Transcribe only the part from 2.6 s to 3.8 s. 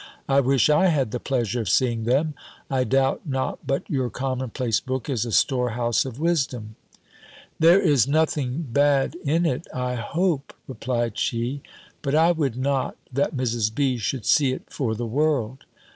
I doubt not